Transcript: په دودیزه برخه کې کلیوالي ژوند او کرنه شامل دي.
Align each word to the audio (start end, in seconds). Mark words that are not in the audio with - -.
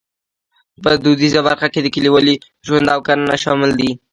په 0.83 0.91
دودیزه 1.03 1.39
برخه 1.47 1.67
کې 1.73 1.93
کلیوالي 1.95 2.35
ژوند 2.65 2.87
او 2.93 2.99
کرنه 3.07 3.35
شامل 3.43 3.71
دي. 3.79 3.91